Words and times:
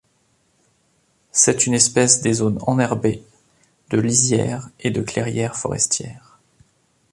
C'est 1.31 1.67
une 1.67 1.75
espèce 1.75 2.21
des 2.23 2.33
zones 2.33 2.57
enherbées, 2.65 3.23
de 3.91 3.99
lisières 3.99 4.67
et 4.79 4.89
de 4.89 5.03
clairières 5.03 5.55
forestières. 5.55 6.39